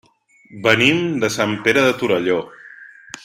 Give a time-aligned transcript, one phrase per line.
[0.67, 2.39] Venim de Sant Pere de Torelló.